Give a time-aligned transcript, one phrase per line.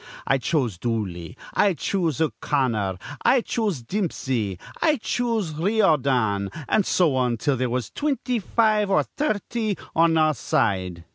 [0.25, 7.37] 'I choose Dooley,' 'I choose O'Connor,' 'I choose Dimpsey,' 'I choose Riordan,' an' so on
[7.37, 11.03] till there was twinty five or thirty on a side.